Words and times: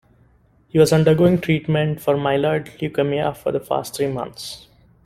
He 0.69 0.79
was 0.79 0.91
undergoing 0.93 1.41
treatment 1.41 2.01
for 2.01 2.15
myeloid 2.15 2.75
leukaemia 2.79 3.37
for 3.37 3.51
the 3.51 3.59
past 3.59 3.93
three 3.95 4.07
months. 4.11 4.65